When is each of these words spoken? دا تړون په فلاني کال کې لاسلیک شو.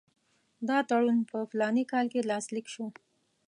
دا 0.67 0.77
تړون 0.89 1.19
په 1.29 1.37
فلاني 1.51 1.83
کال 1.91 2.05
کې 2.13 2.27
لاسلیک 2.29 2.67
شو. 2.73 2.85